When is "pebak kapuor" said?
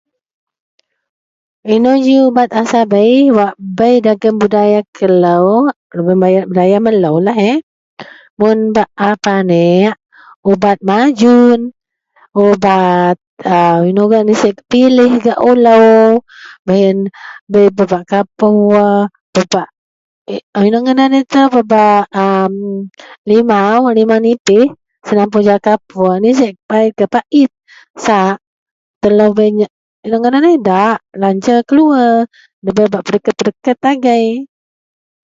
17.77-18.95